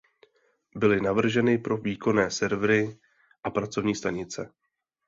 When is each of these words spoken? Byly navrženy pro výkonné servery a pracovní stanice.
Byly 0.75 1.01
navrženy 1.01 1.57
pro 1.57 1.77
výkonné 1.77 2.31
servery 2.31 2.99
a 3.43 3.49
pracovní 3.49 3.95
stanice. 3.95 4.53